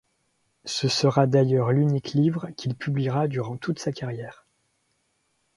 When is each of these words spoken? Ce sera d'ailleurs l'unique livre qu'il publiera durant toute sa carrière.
Ce 0.65 0.87
sera 0.87 1.27
d'ailleurs 1.27 1.71
l'unique 1.71 2.13
livre 2.13 2.47
qu'il 2.57 2.75
publiera 2.75 3.27
durant 3.27 3.57
toute 3.57 3.77
sa 3.77 3.91
carrière. 3.91 4.47